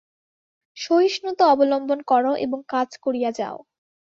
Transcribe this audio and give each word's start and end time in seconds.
সহিষ্ণুতা 0.77 1.43
অবলম্বন 1.47 1.99
কর 2.07 2.25
এবং 2.37 2.59
কাজ 2.67 2.89
করিয়া 3.03 3.31
যাও। 3.31 3.57